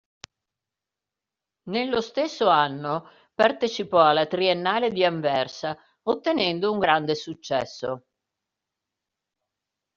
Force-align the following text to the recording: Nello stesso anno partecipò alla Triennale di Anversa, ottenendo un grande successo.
Nello 1.67 2.01
stesso 2.01 2.49
anno 2.49 3.07
partecipò 3.35 4.01
alla 4.03 4.25
Triennale 4.25 4.89
di 4.89 5.05
Anversa, 5.05 5.77
ottenendo 6.01 6.71
un 6.71 6.79
grande 6.79 7.13
successo. 7.13 8.05